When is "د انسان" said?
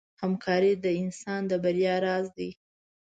0.83-1.41